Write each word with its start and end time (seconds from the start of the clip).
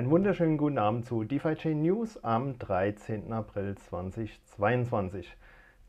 Einen 0.00 0.08
wunderschönen 0.08 0.56
guten 0.56 0.78
Abend 0.78 1.04
zu 1.04 1.24
DeFi 1.24 1.56
Chain 1.56 1.82
News 1.82 2.24
am 2.24 2.58
13. 2.58 3.34
April 3.34 3.74
2022. 3.76 5.36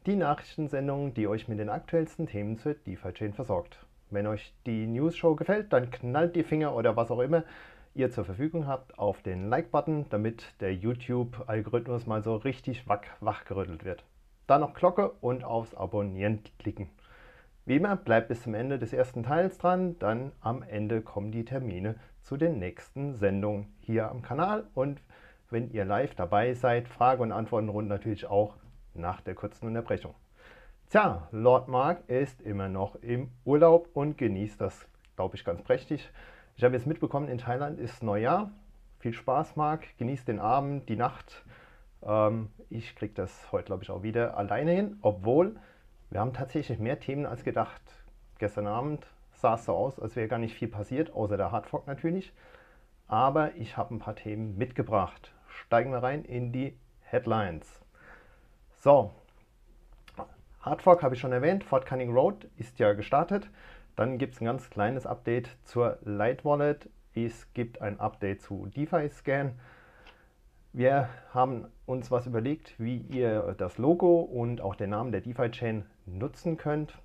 Die 0.05 0.17
Nachrichtensendung, 0.17 1.13
die 1.13 1.29
euch 1.29 1.47
mit 1.47 1.59
den 1.59 1.69
aktuellsten 1.69 2.27
Themen 2.27 2.57
zur 2.57 2.73
DeFi 2.73 3.13
Chain 3.13 3.31
versorgt. 3.31 3.85
Wenn 4.09 4.27
euch 4.27 4.53
die 4.65 4.85
News 4.85 5.15
Show 5.15 5.35
gefällt, 5.35 5.71
dann 5.71 5.91
knallt 5.91 6.35
die 6.35 6.43
Finger 6.43 6.75
oder 6.75 6.97
was 6.97 7.09
auch 7.09 7.21
immer 7.21 7.45
ihr 7.93 8.11
zur 8.11 8.25
Verfügung 8.25 8.67
habt 8.67 8.99
auf 8.99 9.21
den 9.21 9.47
Like-Button, 9.47 10.07
damit 10.09 10.55
der 10.59 10.75
YouTube-Algorithmus 10.75 12.05
mal 12.05 12.21
so 12.21 12.35
richtig 12.35 12.89
wach, 12.89 13.05
wachgerüttelt 13.21 13.85
wird. 13.85 14.03
Dann 14.45 14.59
noch 14.59 14.73
Glocke 14.73 15.11
und 15.21 15.45
aufs 15.45 15.73
Abonnieren 15.73 16.41
klicken. 16.59 16.89
Wie 17.65 17.77
immer, 17.77 17.95
bleibt 17.95 18.27
bis 18.27 18.41
zum 18.41 18.55
Ende 18.55 18.77
des 18.77 18.91
ersten 18.91 19.23
Teils 19.23 19.57
dran, 19.57 19.97
dann 19.99 20.33
am 20.41 20.63
Ende 20.63 21.01
kommen 21.01 21.31
die 21.31 21.45
Termine 21.45 21.95
zu 22.21 22.37
den 22.37 22.59
nächsten 22.59 23.15
Sendungen 23.15 23.73
hier 23.79 24.09
am 24.09 24.21
Kanal 24.21 24.67
und 24.73 25.01
wenn 25.49 25.69
ihr 25.71 25.85
live 25.85 26.15
dabei 26.15 26.53
seid, 26.53 26.87
Frage- 26.87 27.21
und 27.21 27.31
Antwortenrunden 27.31 27.89
natürlich 27.89 28.25
auch 28.25 28.55
nach 28.93 29.21
der 29.21 29.35
kurzen 29.35 29.67
Unterbrechung. 29.67 30.15
Tja, 30.89 31.27
Lord 31.31 31.67
Mark 31.67 32.09
ist 32.09 32.41
immer 32.41 32.69
noch 32.69 32.95
im 32.95 33.31
Urlaub 33.45 33.89
und 33.93 34.17
genießt 34.17 34.59
das, 34.59 34.87
glaube 35.15 35.35
ich, 35.35 35.45
ganz 35.45 35.61
prächtig. 35.61 36.09
Ich 36.57 36.63
habe 36.63 36.75
jetzt 36.75 36.85
mitbekommen, 36.85 37.27
in 37.27 37.37
Thailand 37.37 37.79
ist 37.79 38.03
Neujahr. 38.03 38.51
Viel 38.99 39.13
Spaß, 39.13 39.55
Mark. 39.55 39.85
Genießt 39.97 40.27
den 40.27 40.39
Abend, 40.39 40.89
die 40.89 40.95
Nacht. 40.95 41.43
Ähm, 42.03 42.49
ich 42.69 42.95
kriege 42.95 43.13
das 43.13 43.51
heute, 43.51 43.65
glaube 43.65 43.83
ich, 43.83 43.89
auch 43.89 44.03
wieder 44.03 44.37
alleine 44.37 44.71
hin, 44.71 44.97
obwohl 45.01 45.55
wir 46.09 46.19
haben 46.19 46.33
tatsächlich 46.33 46.77
mehr 46.77 46.99
Themen 46.99 47.25
als 47.25 47.43
gedacht. 47.43 47.81
Gestern 48.37 48.67
Abend 48.67 49.07
sah 49.41 49.55
es 49.55 49.65
so 49.65 49.75
aus, 49.75 49.99
als 49.99 50.15
wäre 50.15 50.27
gar 50.27 50.39
nicht 50.39 50.55
viel 50.55 50.67
passiert, 50.67 51.13
außer 51.13 51.37
der 51.37 51.51
Hardfork 51.51 51.87
natürlich. 51.87 52.33
Aber 53.07 53.55
ich 53.55 53.75
habe 53.75 53.95
ein 53.95 53.99
paar 53.99 54.15
Themen 54.15 54.57
mitgebracht. 54.57 55.33
Steigen 55.47 55.91
wir 55.91 56.01
rein 56.03 56.23
in 56.23 56.51
die 56.51 56.77
Headlines. 57.01 57.81
So, 58.79 59.11
Hardfork 60.61 61.01
habe 61.01 61.15
ich 61.15 61.21
schon 61.21 61.31
erwähnt. 61.31 61.63
Fort 61.63 61.85
Cunning 61.85 62.13
Road 62.13 62.47
ist 62.57 62.77
ja 62.79 62.93
gestartet. 62.93 63.49
Dann 63.95 64.17
gibt 64.17 64.35
es 64.35 64.41
ein 64.41 64.45
ganz 64.45 64.69
kleines 64.69 65.05
Update 65.05 65.57
zur 65.63 65.97
Light 66.03 66.45
Wallet. 66.45 66.87
Es 67.13 67.51
gibt 67.53 67.81
ein 67.81 67.99
Update 67.99 68.41
zu 68.41 68.67
DeFi 68.67 69.09
Scan. 69.09 69.53
Wir 70.71 71.09
haben 71.33 71.65
uns 71.85 72.11
was 72.11 72.27
überlegt, 72.27 72.79
wie 72.79 72.97
ihr 72.97 73.55
das 73.57 73.77
Logo 73.77 74.21
und 74.21 74.61
auch 74.61 74.75
den 74.75 74.91
Namen 74.91 75.11
der 75.11 75.21
DeFi-Chain 75.21 75.83
nutzen 76.05 76.57
könnt. 76.57 76.97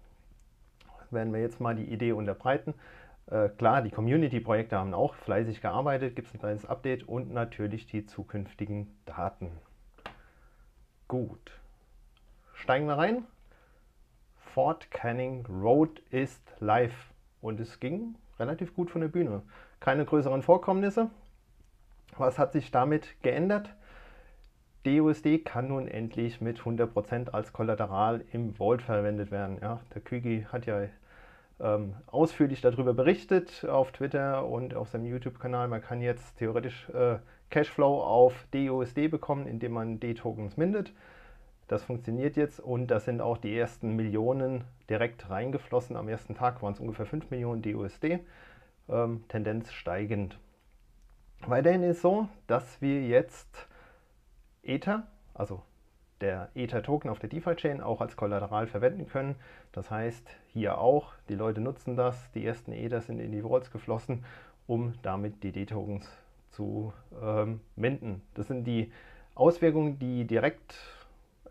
Werden 1.11 1.33
wir 1.33 1.41
jetzt 1.41 1.61
mal 1.61 1.75
die 1.75 1.85
Idee 1.85 2.13
unterbreiten. 2.13 2.75
Äh, 3.31 3.49
klar, 3.49 3.83
die 3.83 3.91
Community-Projekte 3.91 4.77
haben 4.77 4.95
auch 4.95 5.15
fleißig 5.15 5.61
gearbeitet, 5.61 6.15
gibt 6.15 6.29
es 6.29 6.35
ein 6.35 6.41
kleines 6.41 6.67
Update 6.67 7.09
und 7.09 7.33
natürlich 7.33 7.87
die 7.87 8.07
zukünftigen 8.07 8.97
Daten. 9.05 9.51
Gut, 11.09 11.53
steigen 12.55 12.87
wir 12.87 12.99
rein. 12.99 13.25
Fort 14.37 14.91
Canning 14.91 15.45
Road 15.47 16.01
ist 16.11 16.43
live 16.61 17.13
und 17.41 17.61
es 17.61 17.79
ging 17.79 18.15
relativ 18.39 18.75
gut 18.75 18.91
von 18.91 19.01
der 19.01 19.09
Bühne. 19.09 19.43
Keine 19.81 20.05
größeren 20.05 20.43
Vorkommnisse. 20.43 21.11
Was 22.17 22.39
hat 22.39 22.53
sich 22.53 22.71
damit 22.71 23.23
geändert? 23.23 23.76
DUSD 24.87 25.45
kann 25.45 25.69
nun 25.69 25.89
endlich 25.89 26.41
mit 26.41 26.61
100% 26.61 27.31
als 27.31 27.53
Kollateral 27.53 28.25
im 28.33 28.55
Vault 28.55 28.83
verwendet 28.83 29.31
werden. 29.31 29.59
Ja, 29.61 29.81
der 29.95 30.01
Kügi 30.01 30.47
hat 30.51 30.67
ja 30.67 30.83
ähm, 31.59 31.95
ausführlich 32.07 32.61
darüber 32.61 32.95
berichtet 32.95 33.65
auf 33.69 33.93
Twitter 33.93 34.47
und 34.47 34.75
auf 34.75 34.89
seinem 34.89 35.07
YouTube-Kanal. 35.07 35.69
Man 35.69 35.83
kann 35.83 36.01
jetzt 36.03 36.37
theoretisch 36.39 36.89
äh, 36.91 37.17
Cashflow 37.51 38.03
auf 38.03 38.47
DUSD 38.53 39.09
bekommen, 39.09 39.47
indem 39.47 39.73
man 39.73 40.01
D-Tokens 40.01 40.57
mindet. 40.57 40.93
Das 41.69 41.83
funktioniert 41.83 42.37
jetzt 42.37 42.61
und 42.61 42.89
da 42.89 43.01
sind 43.01 43.21
auch 43.21 43.39
die 43.39 43.57
ersten 43.57 43.97
Millionen 43.97 44.65
direkt 44.89 45.29
reingeflossen. 45.31 45.97
Am 45.97 46.09
ersten 46.09 46.35
Tag 46.35 46.63
waren 46.63 46.75
es 46.75 46.81
ungefähr 46.81 47.07
5 47.07 47.31
Millionen 47.31 47.63
DUSD, 47.63 48.21
ähm, 48.89 49.25
Tendenz 49.29 49.73
steigend. 49.73 50.39
Weiterhin 51.45 51.83
ist 51.83 52.03
so, 52.03 52.29
dass 52.47 52.81
wir 52.81 53.03
jetzt 53.03 53.69
Ether, 54.67 55.07
also 55.35 55.63
der 56.21 56.49
Ether-Token 56.55 57.11
auf 57.11 57.19
der 57.19 57.29
DeFi-Chain 57.29 57.81
auch 57.81 58.01
als 58.01 58.17
Kollateral 58.17 58.67
verwenden 58.67 59.07
können. 59.07 59.37
Das 59.73 59.91
heißt, 59.91 60.27
hier 60.53 60.79
auch, 60.79 61.13
die 61.29 61.35
Leute 61.35 61.61
nutzen 61.61 61.97
das, 61.97 62.31
die 62.33 62.45
ersten 62.45 62.73
Ether 62.73 63.01
sind 63.01 63.21
in 63.21 63.33
die 63.33 63.45
Vaults 63.45 63.71
geflossen, 63.71 64.25
um 64.67 64.95
damit 65.03 65.43
die 65.43 65.53
D-Tokens 65.53 66.09
zu 66.51 66.93
ähm, 67.23 67.61
minden. 67.77 68.23
Das 68.35 68.49
sind 68.49 68.65
die 68.65 68.91
Auswirkungen, 69.35 69.99
die 69.99 70.25
direkt 70.25 70.75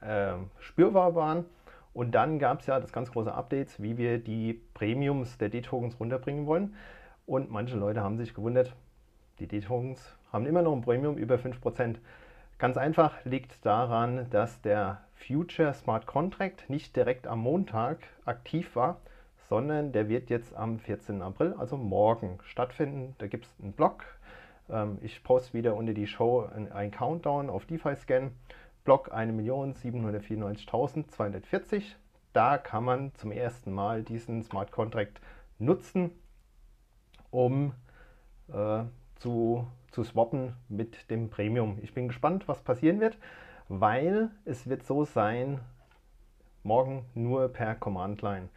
äh, 0.01 0.33
spürbar 0.59 1.13
waren. 1.15 1.45
Und 1.93 2.11
dann 2.13 2.39
gab 2.39 2.59
es 2.59 2.65
ja 2.65 2.79
das 2.79 2.91
ganz 2.91 3.11
große 3.11 3.33
Update, 3.33 3.81
wie 3.81 3.97
wir 3.97 4.17
die 4.17 4.59
Premiums 4.73 5.37
der 5.37 5.49
D-Tokens 5.49 5.99
runterbringen 5.99 6.45
wollen. 6.45 6.75
Und 7.25 7.51
manche 7.51 7.77
Leute 7.77 8.01
haben 8.01 8.17
sich 8.17 8.33
gewundert, 8.33 8.75
die 9.39 9.47
D-Tokens 9.47 10.17
haben 10.33 10.45
immer 10.45 10.61
noch 10.61 10.73
ein 10.73 10.81
Premium 10.81 11.17
über 11.17 11.35
5%. 11.35 11.97
Ganz 12.57 12.77
einfach 12.77 13.25
liegt 13.25 13.65
daran, 13.65 14.29
dass 14.29 14.61
der 14.61 15.01
Future 15.15 15.73
Smart 15.73 16.05
Contract 16.05 16.69
nicht 16.69 16.95
direkt 16.95 17.27
am 17.27 17.39
Montag 17.39 17.97
aktiv 18.23 18.75
war, 18.75 19.01
sondern 19.49 19.91
der 19.91 20.07
wird 20.07 20.29
jetzt 20.29 20.55
am 20.55 20.79
14. 20.79 21.21
April, 21.21 21.53
also 21.57 21.75
morgen, 21.75 22.39
stattfinden. 22.43 23.15
Da 23.17 23.27
gibt 23.27 23.45
es 23.45 23.51
einen 23.61 23.73
Blog. 23.73 24.05
Ähm, 24.69 24.99
ich 25.01 25.21
poste 25.23 25.53
wieder 25.53 25.75
unter 25.75 25.93
die 25.93 26.07
Show 26.07 26.49
einen 26.53 26.91
Countdown 26.91 27.49
auf 27.49 27.65
DeFi-Scan. 27.65 28.31
Block 28.85 29.13
1.794.240. 29.13 31.83
Da 32.33 32.57
kann 32.57 32.83
man 32.83 33.13
zum 33.15 33.31
ersten 33.31 33.71
Mal 33.71 34.03
diesen 34.03 34.43
Smart 34.43 34.71
Contract 34.71 35.21
nutzen, 35.57 36.11
um 37.31 37.73
äh, 38.53 38.83
zu, 39.15 39.65
zu 39.95 40.03
swappen 40.03 40.53
mit 40.67 41.09
dem 41.09 41.29
Premium. 41.29 41.79
Ich 41.81 41.93
bin 41.93 42.09
gespannt, 42.09 42.49
was 42.49 42.61
passieren 42.61 42.99
wird, 42.99 43.17
weil 43.69 44.29
es 44.43 44.67
wird 44.67 44.83
so 44.83 45.05
sein, 45.05 45.61
morgen 46.63 47.05
nur 47.13 47.47
per 47.47 47.75
Command 47.75 48.21
Line. 48.21 48.49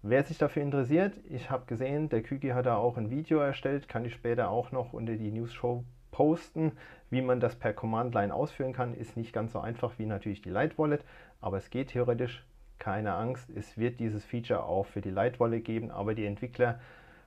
Wer 0.00 0.24
sich 0.24 0.38
dafür 0.38 0.62
interessiert, 0.62 1.12
ich 1.28 1.50
habe 1.50 1.66
gesehen, 1.66 2.08
der 2.08 2.22
Küki 2.22 2.48
hat 2.48 2.64
da 2.64 2.76
auch 2.76 2.96
ein 2.96 3.10
Video 3.10 3.38
erstellt, 3.38 3.86
kann 3.86 4.06
ich 4.06 4.14
später 4.14 4.48
auch 4.48 4.72
noch 4.72 4.94
unter 4.94 5.16
die 5.16 5.30
News 5.30 5.52
Show 5.52 5.84
posten. 6.10 6.72
Wie 7.10 7.20
man 7.20 7.38
das 7.38 7.56
per 7.56 7.74
Command 7.74 8.14
Line 8.14 8.34
ausführen 8.34 8.72
kann, 8.72 8.94
ist 8.94 9.14
nicht 9.14 9.34
ganz 9.34 9.52
so 9.52 9.60
einfach 9.60 9.98
wie 9.98 10.06
natürlich 10.06 10.40
die 10.40 10.48
Light 10.48 10.78
Wallet, 10.78 11.04
aber 11.42 11.58
es 11.58 11.68
geht 11.68 11.88
theoretisch. 11.88 12.46
Keine 12.78 13.12
Angst, 13.12 13.50
es 13.50 13.76
wird 13.76 14.00
dieses 14.00 14.24
Feature 14.24 14.64
auch 14.64 14.86
für 14.86 15.02
die 15.02 15.10
Light 15.10 15.38
Wallet 15.38 15.66
geben, 15.66 15.90
aber 15.90 16.14
die 16.14 16.24
Entwickler 16.24 16.80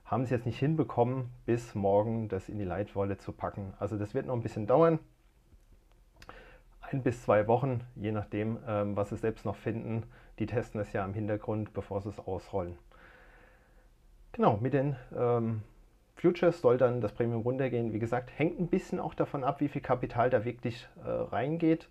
haben 0.06 0.22
es 0.22 0.30
jetzt 0.30 0.46
nicht 0.46 0.58
hinbekommen, 0.58 1.30
bis 1.44 1.74
morgen 1.74 2.28
das 2.28 2.48
in 2.48 2.58
die 2.58 2.64
Leitwolle 2.64 3.18
zu 3.18 3.32
packen. 3.32 3.74
Also 3.78 3.98
das 3.98 4.14
wird 4.14 4.26
noch 4.26 4.34
ein 4.34 4.42
bisschen 4.42 4.66
dauern. 4.66 5.00
Ein 6.80 7.02
bis 7.02 7.22
zwei 7.22 7.48
Wochen, 7.48 7.80
je 7.96 8.12
nachdem, 8.12 8.58
ähm, 8.66 8.96
was 8.96 9.08
sie 9.08 9.16
selbst 9.16 9.44
noch 9.44 9.56
finden. 9.56 10.04
Die 10.38 10.46
testen 10.46 10.80
es 10.80 10.92
ja 10.92 11.04
im 11.04 11.14
Hintergrund, 11.14 11.72
bevor 11.72 12.00
sie 12.00 12.10
es 12.10 12.20
ausrollen. 12.20 12.78
Genau, 14.30 14.58
mit 14.58 14.74
den 14.74 14.94
ähm, 15.16 15.62
Futures 16.14 16.60
soll 16.60 16.78
dann 16.78 17.00
das 17.00 17.12
Premium 17.12 17.42
runtergehen. 17.42 17.92
Wie 17.92 17.98
gesagt, 17.98 18.30
hängt 18.36 18.60
ein 18.60 18.68
bisschen 18.68 19.00
auch 19.00 19.14
davon 19.14 19.42
ab, 19.42 19.60
wie 19.60 19.68
viel 19.68 19.82
Kapital 19.82 20.30
da 20.30 20.44
wirklich 20.44 20.88
äh, 21.04 21.08
reingeht. 21.08 21.88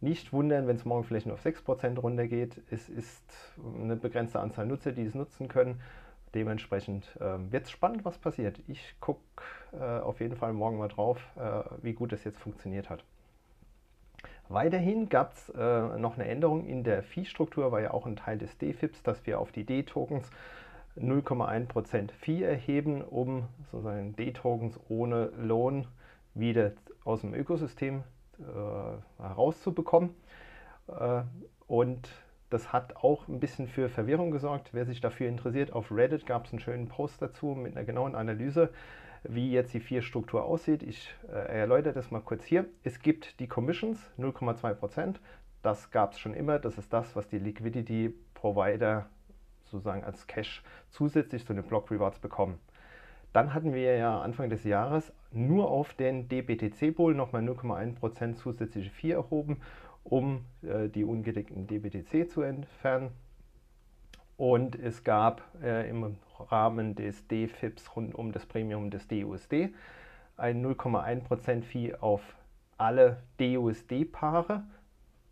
Nicht 0.00 0.32
wundern, 0.32 0.68
wenn 0.68 0.76
es 0.76 0.84
morgen 0.84 1.04
vielleicht 1.04 1.26
nur 1.26 1.34
auf 1.34 1.44
6% 1.44 1.98
runtergeht. 1.98 2.62
Es 2.70 2.88
ist 2.88 3.22
eine 3.80 3.96
begrenzte 3.96 4.38
Anzahl 4.38 4.66
Nutzer, 4.66 4.92
die 4.92 5.04
es 5.04 5.14
nutzen 5.14 5.48
können. 5.48 5.80
Dementsprechend 6.34 7.04
äh, 7.16 7.52
wird 7.52 7.64
es 7.64 7.70
spannend, 7.70 8.04
was 8.04 8.18
passiert. 8.18 8.60
Ich 8.68 8.94
gucke 9.00 9.20
äh, 9.72 9.84
auf 9.84 10.20
jeden 10.20 10.36
Fall 10.36 10.52
morgen 10.52 10.78
mal 10.78 10.88
drauf, 10.88 11.18
äh, 11.36 11.62
wie 11.82 11.92
gut 11.92 12.12
es 12.12 12.24
jetzt 12.24 12.38
funktioniert 12.38 12.88
hat. 12.88 13.04
Weiterhin 14.48 15.08
gab 15.08 15.34
es 15.34 15.48
äh, 15.50 15.98
noch 15.98 16.14
eine 16.14 16.28
Änderung 16.28 16.66
in 16.66 16.82
der 16.82 17.02
Fee-Struktur, 17.02 17.70
war 17.70 17.80
ja 17.80 17.92
auch 17.92 18.06
ein 18.06 18.16
Teil 18.16 18.38
des 18.38 18.58
DFIPs, 18.58 19.02
dass 19.02 19.24
wir 19.26 19.38
auf 19.38 19.52
die 19.52 19.64
D-Tokens 19.64 20.30
0,1% 20.96 22.10
Fee 22.12 22.42
erheben, 22.42 23.02
um 23.02 23.44
sozusagen 23.70 24.16
D-Tokens 24.16 24.78
ohne 24.88 25.26
Lohn 25.40 25.86
wieder 26.34 26.72
aus 27.04 27.20
dem 27.20 27.32
Ökosystem 27.34 28.02
äh, 28.40 29.22
herauszubekommen. 29.22 30.14
Äh, 30.88 31.22
und 31.66 32.08
das 32.50 32.72
hat 32.72 32.96
auch 32.96 33.28
ein 33.28 33.40
bisschen 33.40 33.68
für 33.68 33.88
Verwirrung 33.88 34.32
gesorgt. 34.32 34.70
Wer 34.72 34.84
sich 34.84 35.00
dafür 35.00 35.28
interessiert, 35.28 35.72
auf 35.72 35.90
Reddit 35.90 36.26
gab 36.26 36.46
es 36.46 36.52
einen 36.52 36.60
schönen 36.60 36.88
Post 36.88 37.22
dazu 37.22 37.48
mit 37.48 37.76
einer 37.76 37.86
genauen 37.86 38.14
Analyse, 38.14 38.70
wie 39.22 39.52
jetzt 39.52 39.72
die 39.72 39.80
Vier-Struktur 39.80 40.44
aussieht. 40.44 40.82
Ich 40.82 41.14
äh, 41.28 41.60
erläutere 41.60 41.94
das 41.94 42.10
mal 42.10 42.20
kurz 42.20 42.44
hier. 42.44 42.66
Es 42.82 43.00
gibt 43.00 43.38
die 43.38 43.46
Commissions, 43.46 43.98
0,2%. 44.18 45.16
Das 45.62 45.90
gab 45.90 46.12
es 46.12 46.18
schon 46.18 46.34
immer. 46.34 46.58
Das 46.58 46.76
ist 46.76 46.92
das, 46.92 47.14
was 47.14 47.28
die 47.28 47.38
Liquidity 47.38 48.14
Provider 48.34 49.06
sozusagen 49.64 50.02
als 50.02 50.26
Cash 50.26 50.62
zusätzlich 50.90 51.46
zu 51.46 51.54
den 51.54 51.62
Block 51.62 51.90
Rewards 51.90 52.18
bekommen. 52.18 52.58
Dann 53.32 53.54
hatten 53.54 53.72
wir 53.72 53.96
ja 53.96 54.20
Anfang 54.20 54.50
des 54.50 54.64
Jahres 54.64 55.12
nur 55.30 55.70
auf 55.70 55.94
den 55.94 56.28
DBTC-Pool 56.28 57.14
nochmal 57.14 57.42
0,1% 57.42 58.34
zusätzliche 58.34 58.90
Fee 58.90 59.12
erhoben, 59.12 59.58
um 60.10 60.44
äh, 60.62 60.88
die 60.88 61.04
ungedeckten 61.04 61.66
DBTC 61.66 62.30
zu 62.30 62.42
entfernen. 62.42 63.12
Und 64.36 64.78
es 64.78 65.04
gab 65.04 65.42
äh, 65.62 65.88
im 65.88 66.16
Rahmen 66.38 66.94
des 66.94 67.26
DFIPs 67.28 67.96
rund 67.96 68.14
um 68.14 68.32
das 68.32 68.44
Premium 68.46 68.90
des 68.90 69.06
DUSD 69.08 69.72
ein 70.36 70.64
0,1% 70.64 71.62
Fee 71.62 71.94
auf 71.94 72.22
alle 72.78 73.22
DUSD-Paare. 73.38 74.64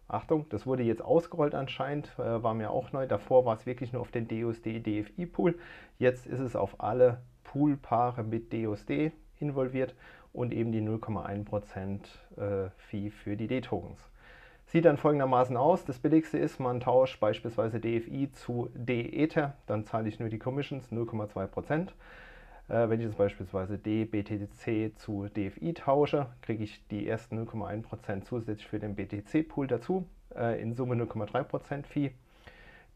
Achtung, 0.07 0.47
das 0.51 0.67
wurde 0.67 0.83
jetzt 0.83 1.03
ausgerollt 1.03 1.55
anscheinend, 1.55 2.13
äh, 2.19 2.43
war 2.43 2.55
mir 2.55 2.71
auch 2.71 2.93
neu. 2.93 3.07
Davor 3.07 3.45
war 3.45 3.57
es 3.57 3.67
wirklich 3.67 3.93
nur 3.93 4.03
auf 4.03 4.11
den 4.11 4.29
DUSD 4.29 4.81
DFI 4.81 5.27
Pool. 5.27 5.59
Jetzt 5.99 6.27
ist 6.27 6.41
es 6.41 6.55
auf 6.55 6.81
alle 6.81 7.23
Poolpaare 7.45 8.23
mit 8.23 8.53
DUSD 8.53 9.13
involviert 9.41 9.95
und 10.33 10.53
eben 10.53 10.73
die 10.73 10.83
0,1% 10.83 12.01
äh, 12.37 12.71
Fee 12.77 13.11
für 13.11 13.37
die 13.37 13.47
D-Tokens. 13.47 13.99
Sieht 14.71 14.85
dann 14.85 14.99
folgendermaßen 14.99 15.57
aus. 15.57 15.87
Das 15.87 15.99
billigste 15.99 16.37
ist, 16.37 16.61
man 16.61 16.81
tauscht 16.81 17.21
beispielsweise 17.21 17.81
DFI 17.81 18.31
zu 18.33 18.69
D-Ether, 18.75 19.55
dann 19.67 19.87
zahle 19.87 20.11
ich 20.11 20.21
nur 20.21 20.29
die 20.29 20.39
Commissions 20.39 20.93
0,2%. 20.93 21.89
Äh, 22.69 22.91
wenn 22.91 23.01
ich 23.01 23.07
jetzt 23.07 23.17
beispielsweise 23.17 23.79
DBTC 23.79 24.93
zu 24.99 25.27
DFI 25.29 25.73
tausche, 25.73 26.27
kriege 26.43 26.65
ich 26.65 26.87
die 26.89 27.09
ersten 27.09 27.43
0,1% 27.43 28.25
zusätzlich 28.25 28.67
für 28.67 28.79
den 28.79 28.95
BTC-Pool 28.95 29.69
dazu, 29.69 30.07
äh, 30.37 30.61
in 30.61 30.75
Summe 30.75 30.97
0,3% 30.97 31.87
Fee. 31.87 32.13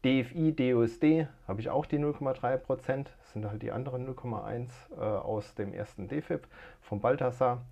DFI, 0.05 0.53
DUSD 0.53 1.27
habe 1.47 1.59
ich 1.59 1.71
auch 1.71 1.87
die 1.87 1.97
0,3%, 1.97 3.05
das 3.05 3.31
sind 3.33 3.49
halt 3.49 3.63
die 3.63 3.71
anderen 3.71 4.07
0,1 4.07 4.69
äh, 4.95 4.99
aus 4.99 5.55
dem 5.55 5.73
ersten 5.73 6.07
DFIP 6.07 6.45
von 6.81 7.01
Balthasar. 7.01 7.65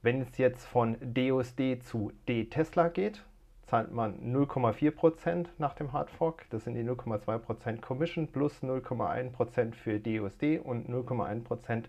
Wenn 0.00 0.20
es 0.20 0.38
jetzt 0.38 0.64
von 0.64 0.96
DUSD 1.00 1.80
zu 1.82 2.12
D-Tesla 2.28 2.88
geht, 2.88 3.24
zahlt 3.62 3.92
man 3.92 4.34
0,4% 4.34 5.46
nach 5.58 5.74
dem 5.74 5.92
Hardfork. 5.92 6.46
Das 6.50 6.64
sind 6.64 6.74
die 6.74 6.84
0,2% 6.84 7.80
Commission 7.80 8.28
plus 8.28 8.62
0,1% 8.62 9.74
für 9.74 9.98
DUSD 9.98 10.60
und 10.60 10.88
0,1% 10.88 11.84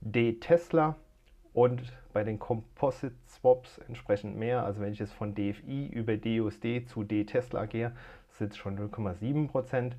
D-Tesla. 0.00 0.96
Und 1.52 1.82
bei 2.12 2.24
den 2.24 2.38
Composite 2.38 3.14
Swaps 3.28 3.78
entsprechend 3.88 4.36
mehr. 4.36 4.64
Also 4.64 4.80
wenn 4.80 4.92
ich 4.92 5.00
jetzt 5.00 5.12
von 5.12 5.34
DFI 5.34 5.88
über 5.88 6.16
DUSD 6.16 6.86
zu 6.86 7.02
D-Tesla 7.04 7.66
gehe, 7.66 7.92
sind 8.30 8.52
es 8.52 8.56
schon 8.56 8.78
0,7%. 8.78 9.92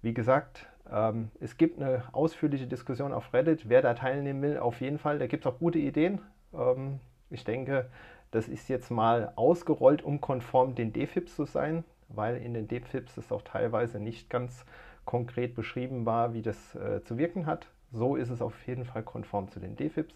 Wie 0.00 0.14
gesagt, 0.14 0.66
ähm, 0.90 1.30
es 1.40 1.56
gibt 1.56 1.80
eine 1.80 2.04
ausführliche 2.12 2.66
Diskussion 2.66 3.12
auf 3.12 3.34
Reddit. 3.34 3.68
Wer 3.68 3.82
da 3.82 3.94
teilnehmen 3.94 4.40
will, 4.42 4.58
auf 4.58 4.80
jeden 4.80 4.98
Fall. 4.98 5.18
Da 5.18 5.26
gibt 5.26 5.44
es 5.44 5.52
auch 5.52 5.58
gute 5.58 5.78
Ideen. 5.78 6.20
Ähm, 6.54 7.00
ich 7.30 7.44
denke, 7.44 7.88
das 8.30 8.48
ist 8.48 8.68
jetzt 8.68 8.90
mal 8.90 9.32
ausgerollt, 9.36 10.02
um 10.02 10.20
konform 10.20 10.74
den 10.74 10.92
DFIPs 10.92 11.36
zu 11.36 11.44
sein, 11.44 11.84
weil 12.08 12.36
in 12.36 12.54
den 12.54 12.68
DFIPs 12.68 13.16
es 13.16 13.32
auch 13.32 13.42
teilweise 13.42 13.98
nicht 13.98 14.30
ganz 14.30 14.64
konkret 15.04 15.54
beschrieben 15.54 16.06
war, 16.06 16.34
wie 16.34 16.42
das 16.42 16.74
äh, 16.74 17.02
zu 17.04 17.18
wirken 17.18 17.46
hat. 17.46 17.68
So 17.92 18.16
ist 18.16 18.30
es 18.30 18.40
auf 18.40 18.66
jeden 18.66 18.84
Fall 18.84 19.02
konform 19.02 19.50
zu 19.50 19.60
den 19.60 19.76
DFIPs. 19.76 20.14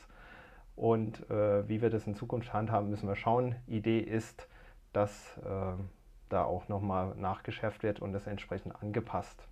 Und 0.76 1.28
äh, 1.30 1.68
wie 1.68 1.80
wir 1.80 1.90
das 1.90 2.06
in 2.06 2.14
Zukunft 2.14 2.52
handhaben, 2.52 2.90
müssen 2.90 3.08
wir 3.08 3.16
schauen. 3.16 3.54
Idee 3.66 4.00
ist, 4.00 4.48
dass 4.92 5.38
äh, 5.38 5.72
da 6.28 6.44
auch 6.44 6.68
nochmal 6.68 7.14
nachgeschärft 7.16 7.82
wird 7.82 8.00
und 8.00 8.12
das 8.12 8.26
entsprechend 8.26 8.82
angepasst. 8.82 9.46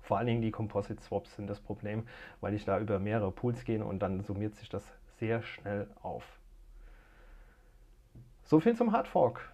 Vor 0.00 0.18
allen 0.18 0.26
Dingen 0.26 0.42
die 0.42 0.50
Composite 0.50 1.00
Swaps 1.00 1.36
sind 1.36 1.48
das 1.48 1.60
Problem, 1.60 2.06
weil 2.40 2.54
ich 2.54 2.64
da 2.64 2.78
über 2.78 2.98
mehrere 2.98 3.30
Pools 3.30 3.64
gehe 3.64 3.84
und 3.84 4.00
dann 4.00 4.22
summiert 4.22 4.56
sich 4.56 4.68
das 4.68 4.84
sehr 5.22 5.40
schnell 5.44 5.86
auf. 6.02 6.24
So 8.42 8.58
viel 8.58 8.74
zum 8.74 8.90
Hardfork. 8.90 9.48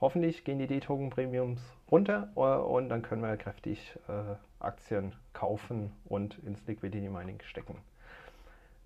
Hoffentlich 0.00 0.44
gehen 0.44 0.60
die 0.60 0.68
D-Token 0.68 1.10
Premiums 1.10 1.60
runter 1.90 2.30
äh, 2.36 2.40
und 2.40 2.88
dann 2.88 3.02
können 3.02 3.22
wir 3.22 3.36
kräftig 3.36 3.98
äh, 4.06 4.36
Aktien 4.60 5.16
kaufen 5.32 5.90
und 6.04 6.38
ins 6.44 6.64
Liquidity 6.68 7.08
Mining 7.08 7.40
stecken. 7.42 7.76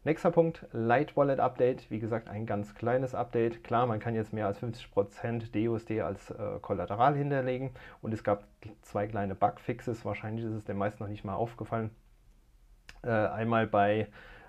Nächster 0.04 0.30
Punkt, 0.30 0.64
Light 0.72 1.14
Wallet 1.14 1.40
Update. 1.40 1.90
Wie 1.90 1.98
gesagt, 1.98 2.28
ein 2.28 2.46
ganz 2.46 2.74
kleines 2.74 3.14
Update. 3.14 3.62
Klar, 3.62 3.86
man 3.86 4.00
kann 4.00 4.14
jetzt 4.14 4.32
mehr 4.32 4.46
als 4.46 4.58
50% 4.62 5.52
DUSD 5.52 6.00
als 6.00 6.30
äh, 6.30 6.58
Kollateral 6.62 7.16
hinterlegen 7.16 7.72
und 8.00 8.14
es 8.14 8.24
gab 8.24 8.44
zwei 8.80 9.06
kleine 9.08 9.34
Bugfixes. 9.34 10.06
Wahrscheinlich 10.06 10.46
ist 10.46 10.52
es 10.52 10.64
den 10.64 10.78
meisten 10.78 11.02
noch 11.02 11.10
nicht 11.10 11.24
mal 11.24 11.34
aufgefallen. 11.34 11.90
Äh, 13.02 13.10
einmal 13.10 13.66
bei 13.66 14.08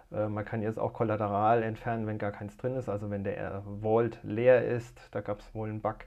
man 0.09 0.45
kann 0.45 0.61
jetzt 0.61 0.79
auch 0.79 0.93
Kollateral 0.93 1.63
entfernen, 1.63 2.07
wenn 2.07 2.17
gar 2.17 2.31
keins 2.31 2.55
drin 2.57 2.75
ist. 2.75 2.87
Also 2.87 3.09
wenn 3.09 3.23
der 3.23 3.63
Vault 3.81 4.19
leer 4.23 4.65
ist, 4.65 5.09
da 5.11 5.21
gab 5.21 5.39
es 5.39 5.53
wohl 5.53 5.69
einen 5.69 5.81
Bug. 5.81 6.05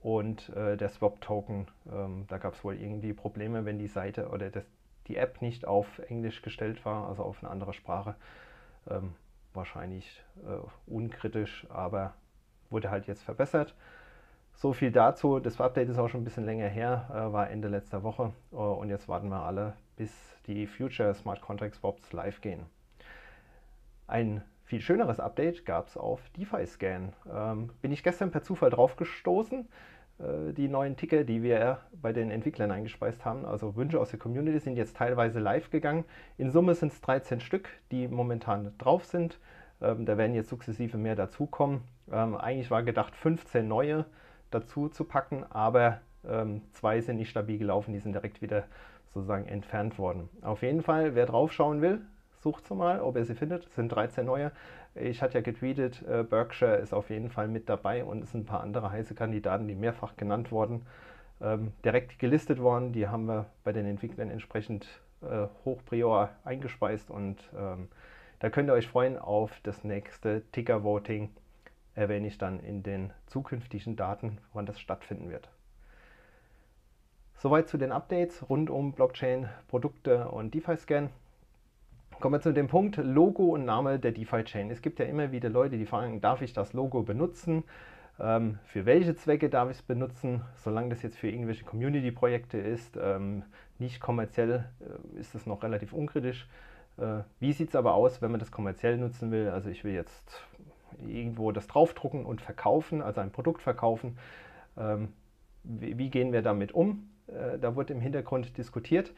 Und 0.00 0.48
äh, 0.56 0.76
der 0.76 0.88
Swap-Token, 0.88 1.68
ähm, 1.92 2.24
da 2.28 2.38
gab 2.38 2.54
es 2.54 2.64
wohl 2.64 2.74
irgendwie 2.74 3.12
Probleme, 3.12 3.64
wenn 3.64 3.78
die 3.78 3.86
Seite 3.86 4.28
oder 4.30 4.50
das, 4.50 4.64
die 5.06 5.16
App 5.16 5.40
nicht 5.42 5.66
auf 5.66 6.00
Englisch 6.08 6.42
gestellt 6.42 6.84
war, 6.84 7.08
also 7.08 7.22
auf 7.22 7.42
eine 7.42 7.50
andere 7.50 7.72
Sprache. 7.72 8.16
Ähm, 8.90 9.14
wahrscheinlich 9.54 10.24
äh, 10.44 10.90
unkritisch, 10.90 11.66
aber 11.70 12.14
wurde 12.70 12.90
halt 12.90 13.06
jetzt 13.06 13.22
verbessert. 13.22 13.74
So 14.54 14.72
viel 14.72 14.90
dazu. 14.90 15.38
Das 15.38 15.60
Update 15.60 15.88
ist 15.88 15.98
auch 15.98 16.08
schon 16.08 16.22
ein 16.22 16.24
bisschen 16.24 16.46
länger 16.46 16.68
her, 16.68 17.08
äh, 17.10 17.32
war 17.32 17.50
Ende 17.50 17.68
letzter 17.68 18.02
Woche. 18.02 18.32
Uh, 18.50 18.56
und 18.56 18.90
jetzt 18.90 19.08
warten 19.08 19.28
wir 19.28 19.42
alle, 19.42 19.74
bis 19.96 20.12
die 20.46 20.66
Future 20.66 21.14
Smart 21.14 21.40
Contract 21.40 21.74
Swaps 21.76 22.12
live 22.12 22.40
gehen. 22.40 22.66
Ein 24.12 24.42
viel 24.64 24.82
schöneres 24.82 25.20
Update 25.20 25.64
gab 25.64 25.86
es 25.86 25.96
auf 25.96 26.20
DeFi-Scan. 26.36 27.14
Ähm, 27.34 27.70
bin 27.80 27.92
ich 27.92 28.02
gestern 28.02 28.30
per 28.30 28.42
Zufall 28.42 28.68
drauf 28.68 28.96
gestoßen. 28.96 29.66
Äh, 30.18 30.52
die 30.52 30.68
neuen 30.68 30.98
Ticker, 30.98 31.24
die 31.24 31.42
wir 31.42 31.78
bei 31.94 32.12
den 32.12 32.30
Entwicklern 32.30 32.70
eingespeist 32.70 33.24
haben, 33.24 33.46
also 33.46 33.74
Wünsche 33.74 33.98
aus 33.98 34.10
der 34.10 34.18
Community, 34.18 34.58
sind 34.58 34.76
jetzt 34.76 34.98
teilweise 34.98 35.40
live 35.40 35.70
gegangen. 35.70 36.04
In 36.36 36.50
Summe 36.50 36.74
sind 36.74 36.92
es 36.92 37.00
13 37.00 37.40
Stück, 37.40 37.70
die 37.90 38.06
momentan 38.06 38.74
drauf 38.76 39.06
sind. 39.06 39.38
Ähm, 39.80 40.04
da 40.04 40.18
werden 40.18 40.34
jetzt 40.34 40.50
sukzessive 40.50 40.98
mehr 40.98 41.16
dazukommen. 41.16 41.80
Ähm, 42.12 42.36
eigentlich 42.36 42.70
war 42.70 42.82
gedacht, 42.82 43.16
15 43.16 43.66
neue 43.66 44.04
dazu 44.50 44.90
zu 44.90 45.04
packen, 45.04 45.42
aber 45.48 46.02
ähm, 46.28 46.60
zwei 46.72 47.00
sind 47.00 47.16
nicht 47.16 47.30
stabil 47.30 47.56
gelaufen, 47.56 47.94
die 47.94 48.00
sind 48.00 48.12
direkt 48.12 48.42
wieder 48.42 48.64
sozusagen 49.14 49.46
entfernt 49.46 49.98
worden. 49.98 50.28
Auf 50.42 50.60
jeden 50.60 50.82
Fall, 50.82 51.14
wer 51.14 51.24
drauf 51.24 51.50
schauen 51.50 51.80
will, 51.80 52.02
sucht 52.42 52.66
sie 52.66 52.74
mal, 52.74 53.00
ob 53.00 53.16
ihr 53.16 53.24
sie 53.24 53.34
findet. 53.34 53.66
Es 53.66 53.74
sind 53.76 53.88
13 53.88 54.26
neue. 54.26 54.52
Ich 54.94 55.22
hatte 55.22 55.34
ja 55.34 55.40
getweetet, 55.40 56.02
äh, 56.02 56.22
Berkshire 56.22 56.76
ist 56.76 56.92
auf 56.92 57.08
jeden 57.08 57.30
Fall 57.30 57.48
mit 57.48 57.68
dabei 57.68 58.04
und 58.04 58.22
es 58.22 58.32
sind 58.32 58.42
ein 58.42 58.46
paar 58.46 58.62
andere 58.62 58.90
heiße 58.90 59.14
Kandidaten, 59.14 59.68
die 59.68 59.74
mehrfach 59.74 60.16
genannt 60.16 60.52
wurden, 60.52 60.84
ähm, 61.40 61.72
direkt 61.84 62.18
gelistet 62.18 62.60
worden. 62.60 62.92
Die 62.92 63.08
haben 63.08 63.26
wir 63.26 63.46
bei 63.64 63.72
den 63.72 63.86
Entwicklern 63.86 64.28
entsprechend 64.28 64.86
äh, 65.22 65.46
hochprior 65.64 66.30
eingespeist 66.44 67.10
und 67.10 67.38
ähm, 67.56 67.88
da 68.40 68.50
könnt 68.50 68.68
ihr 68.68 68.74
euch 68.74 68.88
freuen 68.88 69.18
auf 69.18 69.52
das 69.62 69.84
nächste 69.84 70.42
Ticker-Voting. 70.50 71.30
Erwähne 71.94 72.26
ich 72.26 72.38
dann 72.38 72.58
in 72.58 72.82
den 72.82 73.12
zukünftigen 73.26 73.96
Daten, 73.96 74.38
wann 74.52 74.66
das 74.66 74.80
stattfinden 74.80 75.30
wird. 75.30 75.48
Soweit 77.36 77.68
zu 77.68 77.76
den 77.76 77.92
Updates 77.92 78.48
rund 78.48 78.68
um 78.68 78.92
Blockchain, 78.92 79.48
Produkte 79.68 80.28
und 80.28 80.54
DeFi-Scan. 80.54 81.10
Kommen 82.22 82.34
wir 82.34 82.40
zu 82.40 82.52
dem 82.52 82.68
Punkt 82.68 82.98
Logo 82.98 83.46
und 83.46 83.64
Name 83.64 83.98
der 83.98 84.12
DeFi-Chain. 84.12 84.70
Es 84.70 84.80
gibt 84.80 85.00
ja 85.00 85.06
immer 85.06 85.32
wieder 85.32 85.48
Leute, 85.48 85.76
die 85.76 85.86
fragen, 85.86 86.20
darf 86.20 86.40
ich 86.40 86.52
das 86.52 86.72
Logo 86.72 87.02
benutzen? 87.02 87.64
Ähm, 88.20 88.60
für 88.64 88.86
welche 88.86 89.16
Zwecke 89.16 89.50
darf 89.50 89.70
ich 89.70 89.78
es 89.78 89.82
benutzen? 89.82 90.42
Solange 90.54 90.90
das 90.90 91.02
jetzt 91.02 91.18
für 91.18 91.28
irgendwelche 91.28 91.64
Community-Projekte 91.64 92.58
ist, 92.58 92.96
ähm, 92.96 93.42
nicht 93.80 94.00
kommerziell, 94.00 94.66
äh, 94.78 95.18
ist 95.18 95.34
es 95.34 95.46
noch 95.46 95.64
relativ 95.64 95.92
unkritisch. 95.92 96.46
Äh, 96.96 97.22
wie 97.40 97.52
sieht 97.52 97.70
es 97.70 97.74
aber 97.74 97.94
aus, 97.94 98.22
wenn 98.22 98.30
man 98.30 98.38
das 98.38 98.52
kommerziell 98.52 98.98
nutzen 98.98 99.32
will? 99.32 99.48
Also 99.48 99.68
ich 99.68 99.82
will 99.82 99.92
jetzt 99.92 100.44
irgendwo 101.04 101.50
das 101.50 101.66
draufdrucken 101.66 102.24
und 102.24 102.40
verkaufen, 102.40 103.02
also 103.02 103.20
ein 103.20 103.32
Produkt 103.32 103.62
verkaufen. 103.62 104.16
Ähm, 104.78 105.08
wie, 105.64 105.98
wie, 105.98 106.08
gehen 106.08 106.32
wir 106.32 106.42
damit 106.42 106.70
um? 106.70 107.10
Äh, 107.26 107.58
da 107.58 107.74
wurde 107.74 107.92
im 107.92 108.00
Hintergrund 108.00 108.56
diskutiert 108.58 109.12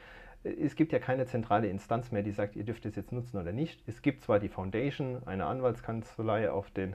es 0.45 0.77
gibt 0.77 0.93
ja 0.93 0.99
keine 0.99 1.27
zentrale 1.27 1.69
Instanz 1.69 2.13
mehr, 2.13 2.23
die 2.23 2.31
sagt, 2.31 2.55
ihr 2.55 2.65
dürft 2.65 2.85
es 2.87 2.97
jetzt 2.97 3.13
nutzen 3.13 3.39
oder 3.39 3.53
nicht. 3.53 3.83
Es 3.89 4.03
gibt 4.03 4.23
zwar 4.23 4.39
die 4.39 4.49
Foundation, 4.49 5.23
eine 5.27 5.47
Anwaltskanzlei 5.47 6.51
auf 6.51 6.71
den 6.71 6.95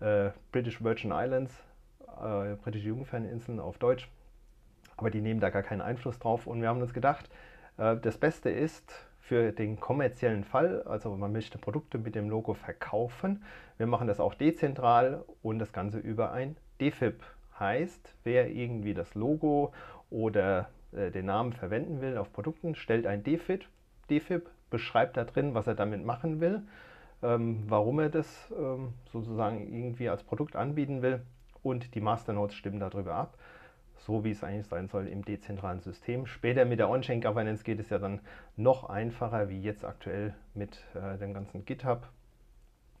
äh, 0.00 0.30
British 0.50 0.82
Virgin 0.82 1.12
Islands, 1.14 1.54
äh, 2.20 2.56
britische 2.56 2.88
Jungferninseln 2.88 3.60
auf 3.60 3.78
Deutsch, 3.78 4.10
aber 4.96 5.10
die 5.10 5.20
nehmen 5.20 5.40
da 5.40 5.50
gar 5.50 5.62
keinen 5.62 5.80
Einfluss 5.80 6.18
drauf. 6.18 6.46
Und 6.46 6.60
wir 6.60 6.68
haben 6.68 6.82
uns 6.82 6.92
gedacht, 6.92 7.30
äh, 7.76 7.96
das 7.96 8.18
Beste 8.18 8.50
ist 8.50 8.92
für 9.20 9.52
den 9.52 9.78
kommerziellen 9.78 10.42
Fall, 10.42 10.82
also 10.82 11.14
man 11.14 11.32
möchte 11.32 11.58
Produkte 11.58 11.98
mit 11.98 12.14
dem 12.14 12.28
Logo 12.28 12.54
verkaufen, 12.54 13.44
wir 13.76 13.86
machen 13.86 14.08
das 14.08 14.20
auch 14.20 14.34
dezentral 14.34 15.24
und 15.42 15.58
das 15.58 15.72
Ganze 15.72 15.98
über 15.98 16.32
ein 16.32 16.56
DFIP. 16.80 17.22
Heißt, 17.60 18.14
wer 18.24 18.48
irgendwie 18.50 18.94
das 18.94 19.14
Logo 19.14 19.72
oder 20.10 20.68
äh, 20.92 21.10
den 21.10 21.26
Namen 21.26 21.52
verwenden 21.52 22.00
will 22.00 22.16
auf 22.16 22.32
Produkten, 22.32 22.74
stellt 22.74 23.06
ein 23.06 23.22
DFID, 23.22 23.68
DFIP, 24.10 24.48
beschreibt 24.70 25.16
da 25.16 25.24
drin, 25.24 25.54
was 25.54 25.66
er 25.66 25.74
damit 25.74 26.04
machen 26.04 26.40
will. 26.40 26.62
ähm, 27.22 27.64
warum 27.66 27.98
er 27.98 28.08
das 28.10 28.52
ähm, 28.56 28.94
sozusagen 29.12 29.72
irgendwie 29.72 30.08
als 30.08 30.22
Produkt 30.22 30.56
anbieten 30.56 31.02
will 31.02 31.20
und 31.62 31.94
die 31.94 32.00
Masternodes 32.00 32.54
stimmen 32.54 32.80
darüber 32.80 33.14
ab, 33.14 33.36
so 33.96 34.24
wie 34.24 34.30
es 34.30 34.44
eigentlich 34.44 34.66
sein 34.66 34.88
soll 34.88 35.08
im 35.08 35.24
dezentralen 35.24 35.80
System. 35.80 36.26
Später 36.26 36.64
mit 36.64 36.78
der 36.78 36.88
On-Chain 36.88 37.20
Governance 37.20 37.64
geht 37.64 37.80
es 37.80 37.90
ja 37.90 37.98
dann 37.98 38.20
noch 38.56 38.88
einfacher, 38.88 39.48
wie 39.48 39.60
jetzt 39.60 39.84
aktuell 39.84 40.34
mit 40.54 40.84
äh, 40.94 41.18
dem 41.18 41.34
ganzen 41.34 41.64
GitHub. 41.64 42.08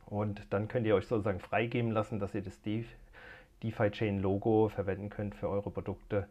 Und 0.06 0.52
dann 0.52 0.68
könnt 0.68 0.86
ihr 0.86 0.94
euch 0.94 1.06
sozusagen 1.06 1.38
freigeben 1.38 1.92
lassen, 1.92 2.18
dass 2.18 2.34
ihr 2.34 2.42
das 2.42 2.60
DeFi-Chain-Logo 3.62 4.70
verwenden 4.70 5.10
könnt 5.10 5.34
für 5.34 5.48
eure 5.48 5.70
Produkte, 5.70 6.26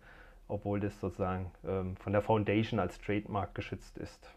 obwohl 0.47 0.79
das 0.79 0.99
sozusagen 0.99 1.51
ähm, 1.65 1.95
von 1.97 2.13
der 2.13 2.21
Foundation 2.21 2.79
als 2.79 2.99
Trademark 2.99 3.55
geschützt 3.55 3.97
ist. 3.97 4.29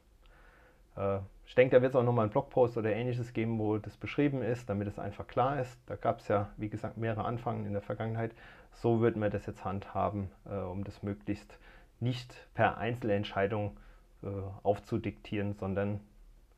Äh, 0.97 1.19
ich 1.47 1.55
denke, 1.55 1.77
da 1.77 1.83
wird 1.83 1.95
es 1.95 1.97
auch 1.97 2.05
nochmal 2.05 2.25
einen 2.25 2.33
Blogpost 2.33 2.77
oder 2.77 2.93
ähnliches 2.93 3.33
geben, 3.33 3.59
wo 3.59 3.79
das 3.79 3.97
beschrieben 3.97 4.43
ist, 4.43 4.69
damit 4.69 4.89
es 4.89 4.99
einfach 4.99 5.27
klar 5.27 5.61
ist. 5.61 5.79
Da 5.87 5.97
gab 5.97 6.21
es 6.21 6.29
ja, 6.29 6.51
wie 6.57 6.69
gesagt, 6.69 6.97
mehrere 6.97 7.25
Anfangen 7.25 7.67
in 7.67 7.73
der 7.73 7.83
Vergangenheit. 7.83 8.33
So 8.73 9.01
würden 9.01 9.21
wir 9.21 9.31
das 9.31 9.47
jetzt 9.47 9.65
handhaben, 9.65 10.31
äh, 10.49 10.55
um 10.55 10.85
das 10.85 11.03
möglichst 11.03 11.59
nicht 11.99 12.49
per 12.55 12.79
Einzelentscheidung 12.79 13.77
äh, 14.23 14.29
aufzudiktieren, 14.63 15.55
sondern 15.55 16.01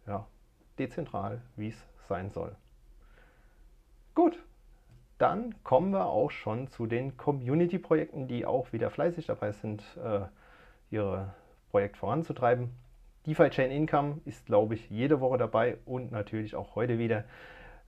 ja, 0.06 0.26
dezentral, 0.78 1.40
wie 1.56 1.68
es 1.68 1.86
sein 2.08 2.30
soll. 2.30 2.54
Gut, 4.14 4.42
dann 5.18 5.54
kommen 5.62 5.92
wir 5.92 6.06
auch 6.06 6.30
schon 6.30 6.68
zu 6.68 6.86
den 6.86 7.16
Community-Projekten, 7.16 8.28
die 8.28 8.44
auch 8.44 8.72
wieder 8.72 8.90
fleißig 8.90 9.26
dabei 9.26 9.52
sind, 9.52 9.82
äh, 10.02 10.20
ihre 10.90 11.34
Projekt 11.70 11.96
voranzutreiben. 11.96 12.70
DeFi 13.26 13.50
Chain 13.50 13.70
Income 13.70 14.20
ist, 14.24 14.46
glaube 14.46 14.74
ich, 14.74 14.90
jede 14.90 15.20
Woche 15.20 15.38
dabei 15.38 15.78
und 15.84 16.10
natürlich 16.10 16.56
auch 16.56 16.74
heute 16.74 16.98
wieder. 16.98 17.24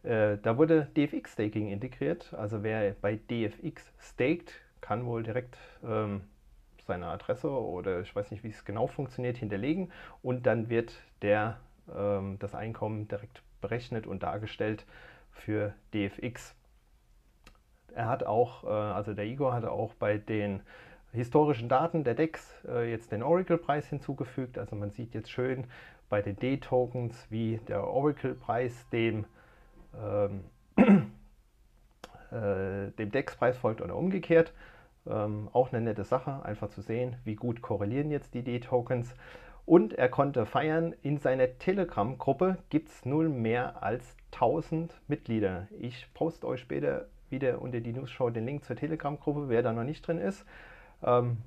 Äh, 0.04 0.38
da 0.42 0.56
wurde 0.58 0.88
DFX 0.96 1.32
Staking 1.32 1.68
integriert. 1.68 2.32
Also 2.34 2.62
wer 2.62 2.92
bei 2.92 3.16
DFX 3.16 3.92
staked, 3.98 4.52
kann 4.80 5.06
wohl 5.06 5.22
direkt 5.22 5.56
ähm, 5.82 6.22
seine 6.86 7.06
Adresse 7.06 7.50
oder 7.50 8.00
ich 8.00 8.14
weiß 8.14 8.30
nicht, 8.30 8.44
wie 8.44 8.50
es 8.50 8.64
genau 8.64 8.86
funktioniert, 8.86 9.38
hinterlegen 9.38 9.90
und 10.22 10.46
dann 10.46 10.68
wird 10.68 10.92
der, 11.22 11.58
ähm, 11.94 12.38
das 12.38 12.54
Einkommen 12.54 13.08
direkt 13.08 13.42
berechnet 13.60 14.06
und 14.06 14.22
dargestellt 14.22 14.84
für 15.30 15.72
DFX. 15.94 16.54
Er 17.94 18.08
hat 18.08 18.24
auch, 18.24 18.64
äh, 18.64 18.68
also 18.68 19.14
der 19.14 19.26
Igor 19.26 19.52
hatte 19.52 19.70
auch 19.70 19.94
bei 19.94 20.18
den 20.18 20.60
historischen 21.12 21.68
Daten 21.68 22.04
der 22.04 22.14
DEX 22.14 22.54
äh, 22.66 22.90
jetzt 22.90 23.12
den 23.12 23.22
Oracle-Preis 23.22 23.86
hinzugefügt. 23.86 24.58
Also 24.58 24.76
man 24.76 24.90
sieht 24.90 25.14
jetzt 25.14 25.30
schön 25.30 25.66
bei 26.08 26.20
den 26.22 26.36
D-Tokens, 26.36 27.26
wie 27.30 27.58
der 27.68 27.86
Oracle-Preis 27.86 28.88
dem, 28.90 29.24
ähm, 29.96 30.44
äh, 32.30 32.90
dem 32.98 33.10
DEX-Preis 33.10 33.56
folgt 33.56 33.80
oder 33.80 33.96
umgekehrt. 33.96 34.52
Ähm, 35.06 35.48
auch 35.52 35.72
eine 35.72 35.82
nette 35.82 36.04
Sache, 36.04 36.44
einfach 36.44 36.70
zu 36.70 36.80
sehen, 36.80 37.16
wie 37.24 37.36
gut 37.36 37.62
korrelieren 37.62 38.10
jetzt 38.10 38.34
die 38.34 38.42
D-Tokens. 38.42 39.14
Und 39.66 39.94
er 39.94 40.08
konnte 40.08 40.44
feiern, 40.46 40.94
in 41.02 41.18
seiner 41.18 41.58
Telegram-Gruppe 41.58 42.58
gibt 42.70 42.88
es 42.90 43.04
null 43.06 43.28
mehr 43.28 43.82
als 43.82 44.16
1000 44.32 45.00
Mitglieder. 45.08 45.68
Ich 45.78 46.12
poste 46.12 46.46
euch 46.46 46.60
später 46.60 47.06
wieder 47.30 47.60
unter 47.60 47.80
die 47.80 47.92
News-Show 47.92 48.30
den 48.30 48.46
Link 48.46 48.64
zur 48.64 48.76
Telegram-Gruppe, 48.76 49.48
wer 49.48 49.62
da 49.62 49.72
noch 49.72 49.84
nicht 49.84 50.06
drin 50.06 50.18
ist. 50.18 50.44
Ähm, 51.02 51.38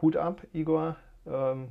Hut 0.00 0.16
ab, 0.16 0.42
Igor. 0.52 0.96
Ähm, 1.26 1.68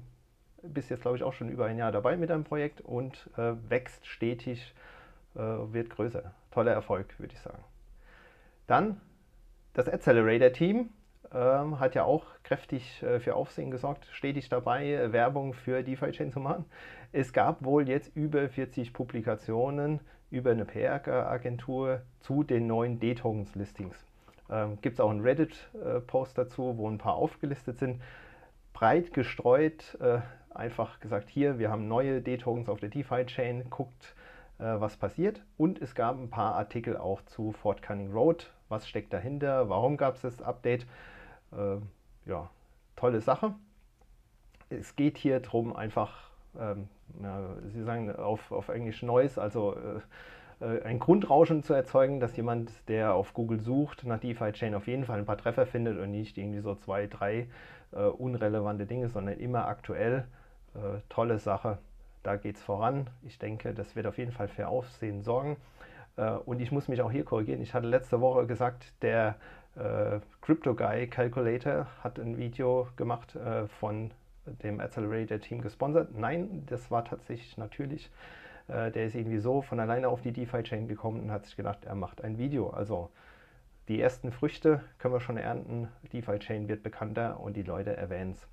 bist 0.62 0.90
jetzt, 0.90 1.02
glaube 1.02 1.18
ich, 1.18 1.24
auch 1.24 1.34
schon 1.34 1.50
über 1.50 1.66
ein 1.66 1.78
Jahr 1.78 1.92
dabei 1.92 2.16
mit 2.18 2.30
deinem 2.30 2.44
Projekt 2.44 2.82
und 2.82 3.30
äh, 3.38 3.54
wächst 3.68 4.06
stetig, 4.08 4.74
äh, 5.36 5.40
wird 5.40 5.90
größer. 5.90 6.34
Toller 6.52 6.72
Erfolg, 6.72 7.20
würde 7.20 7.34
ich 7.34 7.42
sagen. 7.42 7.64
Dann 8.68 9.02
das 9.74 9.90
Accelerator-Team 9.90 10.90
ähm, 11.34 11.80
hat 11.80 11.96
ja 11.96 12.04
auch 12.04 12.26
kräftig 12.44 13.02
äh, 13.04 13.20
für 13.20 13.36
Aufsehen 13.36 13.72
gesorgt, 13.72 14.08
stetig 14.12 14.50
dabei, 14.50 15.12
Werbung 15.12 15.54
für 15.54 15.84
DeFi-Chain 15.84 16.32
zu 16.32 16.40
machen. 16.40 16.66
Es 17.12 17.34
gab 17.34 17.64
wohl 17.64 17.90
jetzt 17.90 18.16
über 18.16 18.48
40 18.48 18.94
Publikationen 18.94 20.00
über 20.34 20.50
eine 20.50 20.66
PR-Agentur 20.66 22.02
zu 22.20 22.44
den 22.44 22.66
neuen 22.66 23.00
D-Tokens-Listings. 23.00 23.96
Ähm, 24.50 24.80
Gibt 24.82 24.96
es 24.96 25.00
auch 25.00 25.12
einen 25.12 25.22
Reddit-Post 25.22 26.38
dazu, 26.38 26.76
wo 26.78 26.90
ein 26.90 26.98
paar 26.98 27.14
aufgelistet 27.14 27.78
sind. 27.78 28.02
Breit 28.74 29.14
gestreut, 29.14 29.96
äh, 30.02 30.22
einfach 30.50 31.00
gesagt, 31.00 31.30
hier, 31.30 31.60
wir 31.60 31.70
haben 31.70 31.88
neue 31.88 32.20
D-Tokens 32.20 32.68
auf 32.68 32.80
der 32.80 32.90
DeFi-Chain, 32.90 33.70
guckt, 33.70 34.16
äh, 34.58 34.64
was 34.64 34.98
passiert. 34.98 35.44
Und 35.56 35.80
es 35.80 35.94
gab 35.94 36.18
ein 36.18 36.32
paar 36.32 36.56
Artikel 36.56 36.98
auch 36.98 37.22
zu 37.26 37.52
Fort 37.52 37.84
Cunning 37.84 38.12
Road. 38.12 38.52
Was 38.70 38.88
steckt 38.88 39.14
dahinter? 39.14 39.70
Warum 39.70 39.98
gab 39.98 40.16
es 40.16 40.22
das 40.22 40.42
Update? 40.42 40.88
Äh, 41.52 41.78
ja, 42.26 42.50
tolle 42.96 43.22
Sache. 43.22 43.54
Es 44.72 44.96
geht 44.96 45.20
hier 45.20 45.40
darum, 45.40 45.76
einfach, 45.76 46.32
ähm, 46.60 46.88
ja, 47.22 47.56
Sie 47.74 47.84
sagen 47.84 48.14
auf, 48.16 48.52
auf 48.52 48.70
Englisch 48.70 49.04
Noise, 49.04 49.42
also 49.42 49.76
äh, 49.76 50.00
äh, 50.64 50.84
ein 50.84 51.00
Grundrauschen 51.00 51.64
zu 51.64 51.74
erzeugen, 51.74 52.20
dass 52.20 52.36
jemand, 52.38 52.72
der 52.88 53.14
auf 53.14 53.34
Google 53.34 53.60
sucht, 53.60 54.06
nach 54.06 54.20
DeFi-Chain 54.20 54.76
auf 54.76 54.88
jeden 54.88 55.06
Fall 55.06 55.20
ein 55.20 55.26
paar 55.26 55.38
Treffer 55.38 55.66
findet 55.66 56.00
und 56.00 56.12
nicht 56.12 56.38
irgendwie 56.38 56.62
so 56.62 56.76
zwei, 56.76 57.08
drei 57.08 57.48
äh, 57.92 58.04
unrelevante 58.04 58.86
Dinge, 58.86 59.10
sondern 59.10 59.38
immer 59.38 59.68
aktuell. 59.68 60.26
Äh, 60.76 61.00
tolle 61.10 61.40
Sache, 61.40 61.78
da 62.24 62.36
geht 62.36 62.58
es 62.58 62.64
voran. 62.64 63.10
Ich 63.24 63.38
denke, 63.40 63.74
das 63.74 63.96
wird 63.96 64.08
auf 64.08 64.18
jeden 64.18 64.32
Fall 64.32 64.48
für 64.48 64.68
Aufsehen 64.68 65.22
sorgen. 65.22 65.58
Äh, 66.16 66.32
und 66.32 66.62
ich 66.62 66.72
muss 66.72 66.88
mich 66.88 67.02
auch 67.02 67.12
hier 67.12 67.26
korrigieren. 67.26 67.62
Ich 67.62 67.74
hatte 67.74 67.88
letzte 67.88 68.22
Woche 68.22 68.48
gesagt, 68.48 68.94
der 69.02 69.36
äh, 69.76 70.20
Crypto 70.42 70.76
Guy 70.76 71.08
Calculator 71.08 71.88
hat 72.04 72.20
ein 72.20 72.38
Video 72.38 72.88
gemacht 72.96 73.38
von 73.80 74.12
dem 74.46 74.80
Accelerator 74.80 75.40
Team 75.40 75.62
gesponsert. 75.62 76.16
Nein, 76.16 76.64
das 76.68 76.92
war 76.92 77.06
tatsächlich 77.06 77.58
natürlich 77.58 78.12
äh, 78.68 78.92
der 78.92 79.06
ist 79.06 79.16
irgendwie 79.16 79.40
so 79.40 79.62
von 79.62 79.80
alleine 79.80 80.08
auf 80.10 80.22
die 80.22 80.32
DeFi-Chain 80.32 80.88
gekommen 80.88 81.22
und 81.22 81.32
hat 81.32 81.46
sich 81.46 81.56
gedacht, 81.56 81.86
er 81.86 81.96
macht 81.96 82.24
ein 82.24 82.38
Video. 82.38 82.70
Also 82.70 83.10
die 83.88 84.00
ersten 84.00 84.32
Früchte 84.32 84.82
können 85.00 85.14
wir 85.14 85.20
schon 85.20 85.38
ernten. 85.38 85.90
DeFi-Chain 86.14 86.68
wird 86.68 86.84
bekannter 86.84 87.40
und 87.40 87.58
die 87.58 87.64
Leute 87.64 87.96
erwähnen 87.96 88.32
es. 88.32 88.48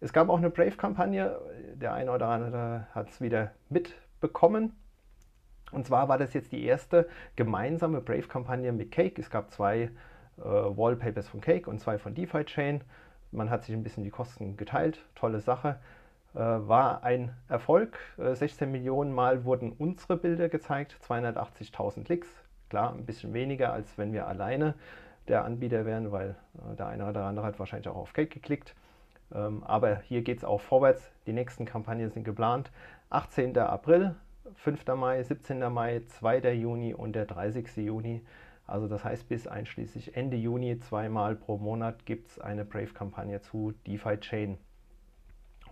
Es 0.00 0.12
gab 0.12 0.28
auch 0.28 0.38
eine 0.38 0.50
Brave-Kampagne. 0.50 1.38
Der 1.74 1.94
eine 1.94 2.12
oder 2.12 2.28
andere 2.28 2.86
hat 2.94 3.10
es 3.10 3.20
wieder 3.20 3.52
mitbekommen. 3.68 4.76
Und 5.72 5.86
zwar 5.86 6.08
war 6.08 6.18
das 6.18 6.34
jetzt 6.34 6.52
die 6.52 6.62
erste 6.64 7.08
gemeinsame 7.36 8.00
Brave-Kampagne 8.00 8.70
mit 8.72 8.92
Cake. 8.92 9.20
Es 9.20 9.30
gab 9.30 9.50
zwei 9.50 9.90
äh, 10.36 10.42
Wallpapers 10.42 11.26
von 11.26 11.40
Cake 11.40 11.68
und 11.68 11.80
zwei 11.80 11.98
von 11.98 12.14
DeFi 12.14 12.44
Chain. 12.44 12.82
Man 13.34 13.50
hat 13.50 13.64
sich 13.64 13.74
ein 13.74 13.82
bisschen 13.82 14.04
die 14.04 14.10
Kosten 14.10 14.56
geteilt. 14.56 15.04
Tolle 15.14 15.40
Sache. 15.40 15.80
Äh, 16.34 16.38
war 16.38 17.02
ein 17.02 17.34
Erfolg. 17.48 17.98
16 18.16 18.68
äh, 18.68 18.70
Millionen 18.70 19.12
Mal 19.12 19.44
wurden 19.44 19.72
unsere 19.72 20.16
Bilder 20.16 20.48
gezeigt, 20.48 20.96
280.000 21.08 22.04
Klicks. 22.04 22.28
Klar, 22.70 22.92
ein 22.92 23.06
bisschen 23.06 23.32
weniger, 23.32 23.72
als 23.72 23.98
wenn 23.98 24.12
wir 24.12 24.26
alleine 24.26 24.74
der 25.28 25.44
Anbieter 25.44 25.84
wären, 25.84 26.12
weil 26.12 26.36
äh, 26.58 26.76
der 26.76 26.86
eine 26.86 27.08
oder 27.08 27.24
andere 27.24 27.46
hat 27.46 27.58
wahrscheinlich 27.58 27.88
auch 27.88 27.96
auf 27.96 28.12
Cake 28.12 28.34
geklickt. 28.34 28.74
Ähm, 29.32 29.62
aber 29.64 29.96
hier 29.96 30.22
geht 30.22 30.38
es 30.38 30.44
auch 30.44 30.60
vorwärts. 30.60 31.10
Die 31.26 31.32
nächsten 31.32 31.64
Kampagnen 31.64 32.10
sind 32.10 32.24
geplant. 32.24 32.70
18. 33.10 33.56
April, 33.58 34.14
5. 34.54 34.86
Mai, 34.96 35.22
17. 35.22 35.72
Mai, 35.72 36.02
2. 36.06 36.52
Juni 36.52 36.94
und 36.94 37.14
der 37.14 37.26
30. 37.26 37.76
Juni. 37.76 38.22
Also 38.66 38.88
das 38.88 39.04
heißt, 39.04 39.28
bis 39.28 39.46
einschließlich 39.46 40.16
Ende 40.16 40.36
Juni 40.36 40.78
zweimal 40.80 41.36
pro 41.36 41.58
Monat 41.58 42.06
gibt 42.06 42.28
es 42.28 42.38
eine 42.38 42.64
Brave-Kampagne 42.64 43.40
zu 43.42 43.72
DeFi 43.86 44.18
Chain. 44.20 44.58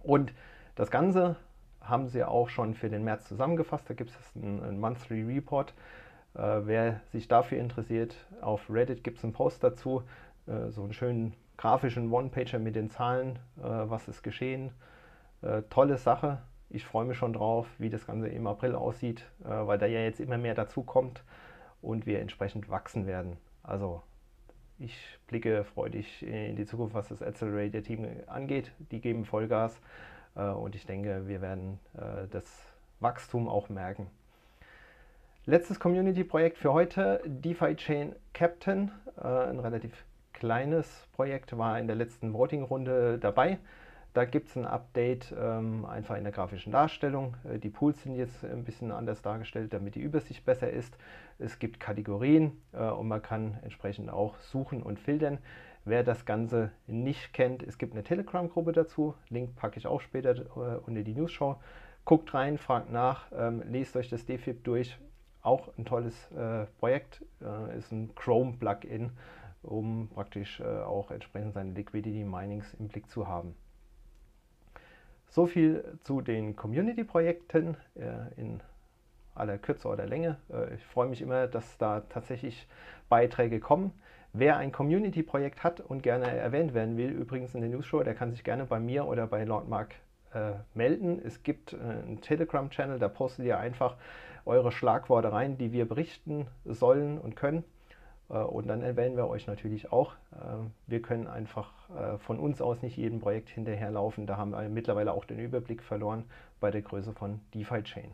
Und 0.02 0.34
das 0.74 0.90
Ganze 0.90 1.36
haben 1.80 2.08
sie 2.08 2.24
auch 2.24 2.48
schon 2.48 2.74
für 2.74 2.90
den 2.90 3.02
März 3.02 3.26
zusammengefasst. 3.28 3.88
Da 3.88 3.94
gibt 3.94 4.10
es 4.10 4.16
einen, 4.36 4.62
einen, 4.62 4.80
Monthly 4.80 5.22
Report. 5.22 5.74
Äh, 6.34 6.60
wer 6.64 7.00
sich 7.12 7.28
dafür 7.28 7.58
interessiert, 7.58 8.14
auf 8.40 8.68
Reddit 8.68 9.02
gibt 9.02 9.18
es 9.18 9.24
einen 9.24 9.32
Post 9.32 9.64
dazu, 9.64 10.02
äh, 10.46 10.70
so 10.70 10.82
einen 10.82 10.92
schönen 10.92 11.34
grafischen 11.56 12.12
One-Pager 12.12 12.58
mit 12.58 12.76
den 12.76 12.90
Zahlen, 12.90 13.38
äh, 13.58 13.62
was 13.62 14.06
ist 14.08 14.22
geschehen. 14.22 14.70
Äh, 15.40 15.62
tolle 15.70 15.96
Sache. 15.96 16.42
Ich 16.68 16.84
freue 16.84 17.04
mich 17.04 17.18
schon 17.18 17.32
drauf, 17.32 17.66
wie 17.78 17.90
das 17.90 18.06
Ganze 18.06 18.28
im 18.28 18.46
April 18.46 18.74
aussieht, 18.74 19.24
äh, 19.44 19.48
weil 19.48 19.78
da 19.78 19.86
ja 19.86 20.00
jetzt 20.00 20.20
immer 20.20 20.38
mehr 20.38 20.54
dazu 20.54 20.82
kommt 20.82 21.22
und 21.82 22.06
wir 22.06 22.20
entsprechend 22.20 22.70
wachsen 22.70 23.06
werden. 23.06 23.36
Also 23.62 24.02
ich 24.78 24.96
blicke 25.26 25.64
freudig 25.64 26.22
in 26.22 26.56
die 26.56 26.64
Zukunft, 26.64 26.94
was 26.94 27.08
das 27.08 27.22
Accelerator-Team 27.22 28.06
angeht. 28.26 28.72
Die 28.90 29.00
geben 29.00 29.24
Vollgas 29.24 29.80
äh, 30.34 30.44
und 30.44 30.74
ich 30.74 30.86
denke, 30.86 31.28
wir 31.28 31.40
werden 31.40 31.78
äh, 31.94 32.26
das 32.30 32.44
Wachstum 33.00 33.48
auch 33.48 33.68
merken. 33.68 34.08
Letztes 35.44 35.80
Community-Projekt 35.80 36.58
für 36.58 36.72
heute, 36.72 37.20
DeFi 37.26 37.74
Chain 37.74 38.14
Captain, 38.32 38.92
äh, 39.20 39.26
ein 39.26 39.58
relativ 39.58 40.04
kleines 40.32 41.06
Projekt, 41.12 41.56
war 41.58 41.78
in 41.78 41.88
der 41.88 41.96
letzten 41.96 42.32
Voting-Runde 42.32 43.18
dabei. 43.18 43.58
Da 44.14 44.26
gibt 44.26 44.50
es 44.50 44.56
ein 44.56 44.66
Update 44.66 45.34
ähm, 45.38 45.86
einfach 45.86 46.16
in 46.16 46.24
der 46.24 46.32
grafischen 46.32 46.70
Darstellung. 46.70 47.36
Äh, 47.44 47.58
die 47.58 47.70
Pools 47.70 48.02
sind 48.02 48.14
jetzt 48.14 48.44
ein 48.44 48.64
bisschen 48.64 48.92
anders 48.92 49.22
dargestellt, 49.22 49.72
damit 49.72 49.94
die 49.94 50.02
Übersicht 50.02 50.44
besser 50.44 50.70
ist. 50.70 50.98
Es 51.38 51.58
gibt 51.58 51.80
Kategorien 51.80 52.60
äh, 52.72 52.84
und 52.90 53.08
man 53.08 53.22
kann 53.22 53.58
entsprechend 53.62 54.10
auch 54.10 54.36
suchen 54.38 54.82
und 54.82 55.00
filtern. 55.00 55.38
Wer 55.84 56.04
das 56.04 56.26
Ganze 56.26 56.70
nicht 56.86 57.32
kennt, 57.32 57.62
es 57.62 57.78
gibt 57.78 57.94
eine 57.94 58.04
Telegram-Gruppe 58.04 58.72
dazu. 58.72 59.14
Link 59.30 59.56
packe 59.56 59.78
ich 59.78 59.86
auch 59.86 60.00
später 60.00 60.36
äh, 60.36 60.78
unter 60.84 61.02
die 61.02 61.14
News-Show. 61.14 61.56
Guckt 62.04 62.34
rein, 62.34 62.58
fragt 62.58 62.92
nach, 62.92 63.32
ähm, 63.34 63.62
lest 63.66 63.96
euch 63.96 64.10
das 64.10 64.26
DFIP 64.26 64.62
durch. 64.64 64.98
Auch 65.40 65.70
ein 65.78 65.84
tolles 65.84 66.30
äh, 66.32 66.66
Projekt, 66.78 67.24
äh, 67.40 67.78
ist 67.78 67.90
ein 67.90 68.14
Chrome-Plugin, 68.14 69.10
um 69.62 70.08
praktisch 70.08 70.60
äh, 70.60 70.64
auch 70.64 71.10
entsprechend 71.10 71.54
seine 71.54 71.72
Liquidity 71.72 72.24
Minings 72.24 72.74
im 72.74 72.88
Blick 72.88 73.10
zu 73.10 73.26
haben. 73.26 73.54
So 75.32 75.46
viel 75.46 75.82
zu 76.02 76.20
den 76.20 76.56
Community-Projekten 76.56 77.78
äh, 77.94 78.38
in 78.38 78.60
aller 79.34 79.56
Kürze 79.56 79.88
oder 79.88 80.04
Länge. 80.04 80.36
Äh, 80.52 80.74
ich 80.74 80.84
freue 80.84 81.08
mich 81.08 81.22
immer, 81.22 81.46
dass 81.46 81.78
da 81.78 82.00
tatsächlich 82.00 82.68
Beiträge 83.08 83.58
kommen. 83.58 83.94
Wer 84.34 84.58
ein 84.58 84.72
Community-Projekt 84.72 85.64
hat 85.64 85.80
und 85.80 86.02
gerne 86.02 86.26
erwähnt 86.26 86.74
werden 86.74 86.98
will, 86.98 87.08
übrigens 87.08 87.54
in 87.54 87.62
der 87.62 87.70
News 87.70 87.86
Show, 87.86 88.02
der 88.02 88.14
kann 88.14 88.30
sich 88.30 88.44
gerne 88.44 88.66
bei 88.66 88.78
mir 88.78 89.06
oder 89.06 89.26
bei 89.26 89.44
Lord 89.44 89.70
Mark 89.70 89.94
äh, 90.34 90.52
melden. 90.74 91.18
Es 91.24 91.42
gibt 91.42 91.72
äh, 91.72 91.76
einen 91.76 92.20
Telegram-Channel, 92.20 92.98
da 92.98 93.08
postet 93.08 93.46
ihr 93.46 93.58
einfach 93.58 93.96
eure 94.44 94.70
Schlagworte 94.70 95.32
rein, 95.32 95.56
die 95.56 95.72
wir 95.72 95.88
berichten 95.88 96.46
sollen 96.66 97.18
und 97.18 97.36
können. 97.36 97.64
Äh, 98.32 98.38
und 98.38 98.66
dann 98.66 98.82
erwähnen 98.82 99.16
wir 99.16 99.28
euch 99.28 99.46
natürlich 99.46 99.92
auch. 99.92 100.14
Äh, 100.32 100.66
wir 100.86 101.02
können 101.02 101.26
einfach 101.26 101.72
äh, 101.90 102.18
von 102.18 102.38
uns 102.38 102.60
aus 102.60 102.82
nicht 102.82 102.96
jedem 102.96 103.20
Projekt 103.20 103.50
hinterherlaufen. 103.50 104.26
Da 104.26 104.36
haben 104.36 104.50
wir 104.50 104.68
mittlerweile 104.68 105.12
auch 105.12 105.24
den 105.24 105.38
Überblick 105.38 105.82
verloren 105.82 106.24
bei 106.60 106.70
der 106.70 106.82
Größe 106.82 107.12
von 107.12 107.40
DeFi 107.54 107.82
Chain. 107.82 108.12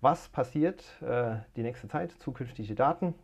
Was 0.00 0.28
passiert 0.28 0.82
die 1.54 1.62
nächste 1.62 1.86
Zeit? 1.86 2.10
Zukünftige 2.10 2.74
Daten. 2.74 3.14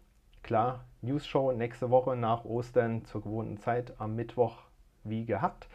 Klar, 0.44 0.84
News 1.02 1.26
Show 1.26 1.50
nächste 1.50 1.90
Woche 1.90 2.14
nach 2.14 2.44
Ostern 2.44 3.04
zur 3.04 3.22
gewohnten 3.22 3.58
Zeit 3.58 3.94
am 3.98 4.14
Mittwoch 4.14 4.58
wie 5.02 5.24
gehabt. 5.24 5.66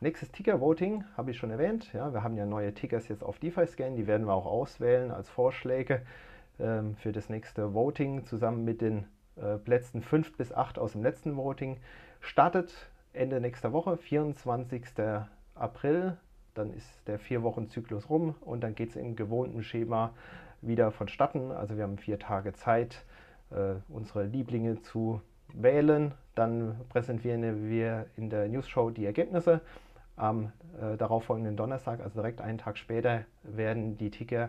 Nächstes 0.00 0.32
Ticker-Voting 0.32 1.04
habe 1.16 1.30
ich 1.30 1.38
schon 1.38 1.52
erwähnt. 1.52 1.92
Ja, 1.92 2.12
wir 2.12 2.24
haben 2.24 2.36
ja 2.36 2.44
neue 2.44 2.74
Tickers 2.74 3.06
jetzt 3.06 3.22
auf 3.22 3.38
DeFi-Scan, 3.38 3.94
die 3.94 4.08
werden 4.08 4.26
wir 4.26 4.34
auch 4.34 4.46
auswählen 4.46 5.12
als 5.12 5.28
Vorschläge 5.30 5.94
ähm, 5.94 6.06
für 6.58 7.12
das 7.12 7.28
nächste 7.28 7.74
Voting 7.74 8.24
zusammen 8.24 8.64
mit 8.64 8.80
den 8.80 9.06
äh, 9.36 9.58
Plätzen 9.58 10.02
5 10.02 10.36
bis 10.36 10.52
8 10.52 10.78
aus 10.78 10.92
dem 10.92 11.02
letzten 11.02 11.36
Voting. 11.36 11.78
Startet 12.20 12.72
Ende 13.12 13.40
nächster 13.40 13.72
Woche, 13.72 13.96
24. 13.96 14.84
April. 15.54 16.16
Dann 16.54 16.72
ist 16.72 16.88
der 17.06 17.18
vier 17.18 17.42
Wochen 17.42 17.68
Zyklus 17.68 18.08
rum 18.08 18.34
und 18.40 18.62
dann 18.62 18.74
geht 18.74 18.90
es 18.90 18.96
im 18.96 19.14
gewohnten 19.14 19.62
Schema 19.62 20.14
wieder 20.62 20.90
vonstatten. 20.90 21.52
Also 21.52 21.76
wir 21.76 21.82
haben 21.82 21.98
vier 21.98 22.18
Tage 22.18 22.54
Zeit, 22.54 23.04
äh, 23.50 23.74
unsere 23.88 24.24
Lieblinge 24.24 24.80
zu 24.80 25.20
wählen. 25.52 26.12
Dann 26.34 26.80
präsentieren 26.88 27.68
wir 27.68 28.06
in 28.16 28.30
der 28.30 28.48
News 28.48 28.68
Show 28.68 28.90
die 28.90 29.04
Ergebnisse. 29.04 29.60
Am 30.16 30.52
äh, 30.80 30.96
darauffolgenden 30.96 31.56
Donnerstag, 31.56 32.00
also 32.00 32.20
direkt 32.20 32.40
einen 32.40 32.56
Tag 32.56 32.78
später, 32.78 33.24
werden 33.42 33.98
die 33.98 34.10
Ticker 34.10 34.48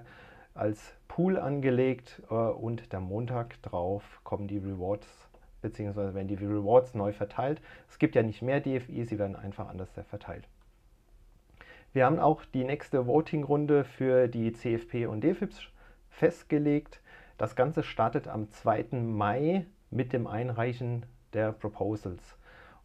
als 0.58 0.94
Pool 1.08 1.38
angelegt 1.38 2.22
äh, 2.30 2.34
und 2.34 2.92
der 2.92 3.00
Montag 3.00 3.62
drauf 3.62 4.22
kommen 4.24 4.48
die 4.48 4.58
Rewards 4.58 5.28
beziehungsweise 5.62 6.14
werden 6.14 6.28
die 6.28 6.36
Rewards 6.36 6.94
neu 6.94 7.12
verteilt. 7.14 7.62
Es 7.90 8.00
gibt 8.00 8.16
ja 8.16 8.24
nicht 8.24 8.42
mehr 8.42 8.60
DFI, 8.60 9.06
sie 9.06 9.20
werden 9.20 9.36
einfach 9.36 9.68
anders 9.68 9.90
verteilt. 10.10 10.48
Wir 11.94 12.06
haben 12.06 12.20
auch 12.20 12.46
die 12.46 12.64
nächste 12.64 13.08
Voting-Runde 13.08 13.84
für 13.84 14.28
die 14.28 14.54
CFP 14.54 15.08
und 15.08 15.24
DFIPS 15.24 15.62
festgelegt. 16.10 17.02
Das 17.38 17.56
Ganze 17.56 17.84
startet 17.84 18.28
am 18.28 18.52
2. 18.52 18.98
Mai 19.00 19.66
mit 19.90 20.14
dem 20.14 20.28
Einreichen 20.28 21.06
der 21.34 21.52
Proposals. 21.52 22.37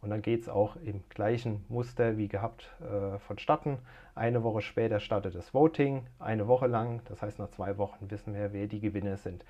Und 0.03 0.09
dann 0.09 0.21
geht 0.21 0.41
es 0.41 0.49
auch 0.49 0.75
im 0.83 1.01
gleichen 1.07 1.63
Muster 1.69 2.17
wie 2.17 2.27
gehabt 2.27 2.69
äh, 2.81 3.17
vonstatten. 3.19 3.79
Eine 4.15 4.43
Woche 4.43 4.61
später 4.61 4.99
startet 4.99 5.33
das 5.33 5.53
Voting, 5.53 6.05
eine 6.19 6.47
Woche 6.49 6.67
lang. 6.67 7.01
Das 7.05 7.21
heißt, 7.21 7.39
nach 7.39 7.49
zwei 7.51 7.77
Wochen 7.77 8.11
wissen 8.11 8.35
wir, 8.35 8.51
wer 8.51 8.67
die 8.67 8.81
Gewinner 8.81 9.15
sind. 9.15 9.45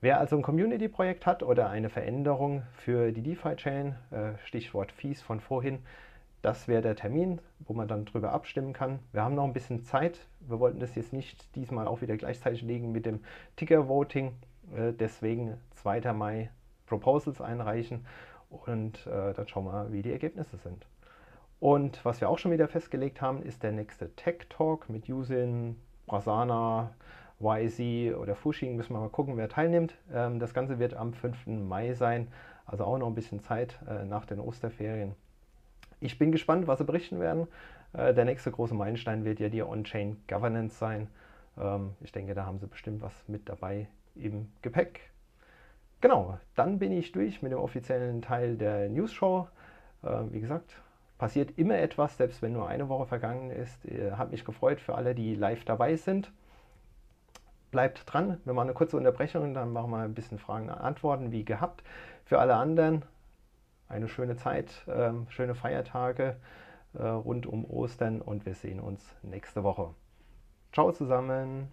Wer 0.00 0.20
also 0.20 0.36
ein 0.36 0.42
Community-Projekt 0.42 1.26
hat 1.26 1.42
oder 1.42 1.70
eine 1.70 1.90
Veränderung 1.90 2.62
für 2.72 3.10
die 3.10 3.20
DeFi-Chain, 3.20 3.96
äh, 4.12 4.38
Stichwort 4.46 4.92
Fees 4.92 5.20
von 5.22 5.40
vorhin, 5.40 5.80
das 6.40 6.68
wäre 6.68 6.82
der 6.82 6.94
Termin, 6.94 7.40
wo 7.58 7.74
man 7.74 7.88
dann 7.88 8.04
drüber 8.04 8.32
abstimmen 8.32 8.72
kann. 8.72 9.00
Wir 9.12 9.22
haben 9.24 9.34
noch 9.34 9.44
ein 9.44 9.52
bisschen 9.52 9.82
Zeit. 9.82 10.20
Wir 10.40 10.60
wollten 10.60 10.78
das 10.78 10.94
jetzt 10.94 11.12
nicht 11.12 11.54
diesmal 11.56 11.88
auch 11.88 12.00
wieder 12.00 12.16
gleichzeitig 12.16 12.62
legen 12.62 12.92
mit 12.92 13.06
dem 13.06 13.20
Ticker-Voting. 13.56 14.28
Äh, 14.74 14.92
deswegen 14.92 15.58
2. 15.74 16.12
Mai 16.12 16.50
Proposals 16.86 17.40
einreichen 17.40 18.06
und 18.50 19.06
äh, 19.06 19.32
dann 19.32 19.48
schauen 19.48 19.64
wir 19.64 19.72
mal, 19.72 19.92
wie 19.92 20.02
die 20.02 20.12
Ergebnisse 20.12 20.58
sind. 20.58 20.86
Und 21.60 22.04
was 22.04 22.20
wir 22.20 22.28
auch 22.28 22.38
schon 22.38 22.52
wieder 22.52 22.68
festgelegt 22.68 23.20
haben, 23.20 23.42
ist 23.42 23.62
der 23.62 23.72
nächste 23.72 24.14
Tech 24.16 24.46
Talk 24.48 24.88
mit 24.88 25.06
Yusin, 25.06 25.76
Brasana, 26.06 26.90
YZ 27.38 28.16
oder 28.16 28.34
Fushing. 28.34 28.76
Müssen 28.76 28.94
wir 28.94 29.00
mal 29.00 29.08
gucken, 29.08 29.36
wer 29.36 29.48
teilnimmt. 29.48 29.94
Ähm, 30.12 30.38
das 30.38 30.54
Ganze 30.54 30.78
wird 30.78 30.94
am 30.94 31.12
5. 31.12 31.46
Mai 31.46 31.94
sein, 31.94 32.28
also 32.66 32.84
auch 32.84 32.98
noch 32.98 33.06
ein 33.06 33.14
bisschen 33.14 33.40
Zeit 33.40 33.78
äh, 33.88 34.04
nach 34.04 34.26
den 34.26 34.40
Osterferien. 34.40 35.14
Ich 36.00 36.18
bin 36.18 36.32
gespannt, 36.32 36.66
was 36.66 36.78
sie 36.78 36.84
berichten 36.84 37.20
werden. 37.20 37.46
Äh, 37.92 38.14
der 38.14 38.24
nächste 38.24 38.50
große 38.50 38.74
Meilenstein 38.74 39.24
wird 39.24 39.38
ja 39.38 39.48
die 39.48 39.62
On-Chain 39.62 40.16
Governance 40.28 40.78
sein. 40.78 41.08
Ähm, 41.58 41.90
ich 42.00 42.12
denke, 42.12 42.34
da 42.34 42.46
haben 42.46 42.58
sie 42.58 42.66
bestimmt 42.66 43.02
was 43.02 43.12
mit 43.28 43.48
dabei 43.48 43.88
im 44.14 44.50
Gepäck. 44.62 45.10
Genau, 46.00 46.38
dann 46.54 46.78
bin 46.78 46.92
ich 46.92 47.12
durch 47.12 47.42
mit 47.42 47.52
dem 47.52 47.58
offiziellen 47.58 48.22
Teil 48.22 48.56
der 48.56 48.88
News 48.88 49.12
Show. 49.12 49.48
Äh, 50.02 50.22
wie 50.30 50.40
gesagt, 50.40 50.80
passiert 51.18 51.58
immer 51.58 51.76
etwas, 51.76 52.16
selbst 52.16 52.40
wenn 52.40 52.54
nur 52.54 52.68
eine 52.68 52.88
Woche 52.88 53.06
vergangen 53.06 53.50
ist. 53.50 53.84
Äh, 53.84 54.12
hat 54.12 54.30
mich 54.30 54.44
gefreut 54.44 54.80
für 54.80 54.94
alle, 54.94 55.14
die 55.14 55.34
live 55.34 55.64
dabei 55.64 55.96
sind. 55.96 56.32
Bleibt 57.70 58.02
dran, 58.12 58.40
wir 58.44 58.52
machen 58.54 58.68
eine 58.68 58.74
kurze 58.74 58.96
Unterbrechung 58.96 59.54
dann 59.54 59.72
machen 59.72 59.90
wir 59.90 59.98
ein 59.98 60.14
bisschen 60.14 60.38
Fragen 60.38 60.70
und 60.70 60.74
Antworten 60.74 61.30
wie 61.30 61.44
gehabt. 61.44 61.84
Für 62.24 62.40
alle 62.40 62.54
anderen 62.56 63.04
eine 63.88 64.08
schöne 64.08 64.36
Zeit, 64.36 64.86
äh, 64.88 65.12
schöne 65.28 65.54
Feiertage 65.54 66.36
äh, 66.94 67.02
rund 67.02 67.46
um 67.46 67.64
Ostern 67.64 68.22
und 68.22 68.46
wir 68.46 68.54
sehen 68.54 68.80
uns 68.80 69.14
nächste 69.22 69.62
Woche. 69.62 69.94
Ciao 70.72 70.90
zusammen! 70.92 71.70